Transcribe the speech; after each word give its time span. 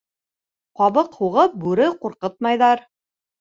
Ҡабык 0.79 1.17
һуғып, 1.17 1.59
бүре 1.67 1.87
ҡурҡытмайҙар. 2.01 2.83